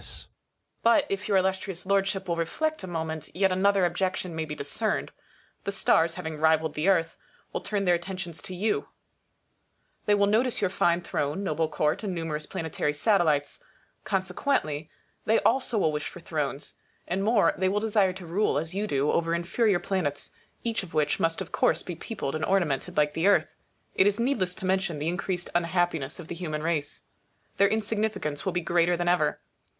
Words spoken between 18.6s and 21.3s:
you do, over inferior planets, each of which